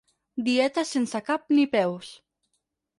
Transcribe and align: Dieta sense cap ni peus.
Dieta 0.47 0.85
sense 0.93 1.23
cap 1.29 1.55
ni 1.57 1.69
peus. 1.79 2.13